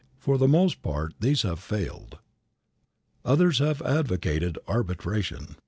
[0.17, 2.17] For the most part these have failed.
[3.23, 5.57] Others have advocated arbitration.